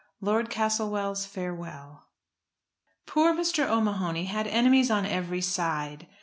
LORD 0.19 0.49
CASTLEWELL'S 0.49 1.27
FAREWELL. 1.27 2.01
Poor 3.05 3.35
Mr. 3.35 3.69
O'Mahony 3.69 4.25
had 4.25 4.47
enemies 4.47 4.89
on 4.89 5.05
every 5.05 5.41
side. 5.41 6.07